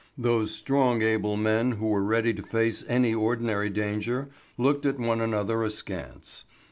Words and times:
Those 0.17 0.49
strong 0.49 1.03
able 1.03 1.37
men 1.37 1.73
who 1.73 1.85
were 1.89 2.03
ready 2.03 2.33
to 2.33 2.41
face 2.41 2.83
any 2.87 3.13
ordinary 3.13 3.69
danger 3.69 4.29
looked 4.57 4.87
at 4.87 4.97
one 4.97 5.21
another 5.21 5.61
askance. 5.61 6.43